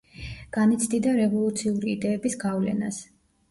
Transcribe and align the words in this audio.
განიცდიდა 0.57 1.13
რევოლუციური 1.19 1.93
იდეების 1.99 2.41
გავლენას. 2.47 3.01